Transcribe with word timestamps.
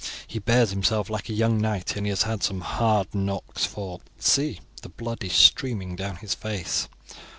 "He 0.25 0.39
bears 0.39 0.71
himself 0.71 1.11
like 1.11 1.29
a 1.29 1.33
young 1.33 1.61
knight, 1.61 1.95
and 1.95 2.07
he 2.07 2.09
has 2.09 2.23
had 2.23 2.41
some 2.41 2.61
hard 2.61 3.13
knocks, 3.13 3.65
for, 3.67 3.99
see, 4.17 4.59
the 4.81 4.89
blood 4.89 5.23
is 5.23 5.33
streaming 5.33 5.95
down 5.95 6.15
his 6.15 6.33
face. 6.33 6.87